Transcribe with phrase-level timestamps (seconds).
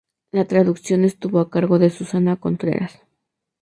[0.31, 2.99] La traducción estuvo a cargo de Susana Contreras.